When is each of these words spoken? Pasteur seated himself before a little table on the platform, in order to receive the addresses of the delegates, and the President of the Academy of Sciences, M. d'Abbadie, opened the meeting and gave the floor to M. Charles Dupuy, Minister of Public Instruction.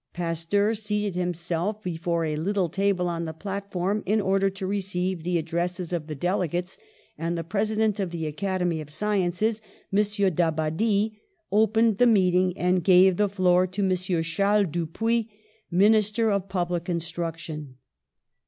Pasteur 0.13 0.73
seated 0.73 1.13
himself 1.13 1.83
before 1.83 2.25
a 2.25 2.35
little 2.35 2.69
table 2.69 3.07
on 3.07 3.25
the 3.25 3.33
platform, 3.35 4.01
in 4.07 4.19
order 4.19 4.49
to 4.49 4.65
receive 4.65 5.21
the 5.21 5.37
addresses 5.37 5.93
of 5.93 6.07
the 6.07 6.15
delegates, 6.15 6.79
and 7.19 7.37
the 7.37 7.43
President 7.43 7.99
of 7.99 8.09
the 8.09 8.25
Academy 8.25 8.81
of 8.81 8.89
Sciences, 8.89 9.61
M. 9.93 10.03
d'Abbadie, 10.33 11.21
opened 11.51 11.99
the 11.99 12.07
meeting 12.07 12.57
and 12.57 12.83
gave 12.83 13.17
the 13.17 13.29
floor 13.29 13.67
to 13.67 13.85
M. 13.87 14.23
Charles 14.23 14.67
Dupuy, 14.71 15.29
Minister 15.69 16.31
of 16.31 16.49
Public 16.49 16.89
Instruction. 16.89 17.75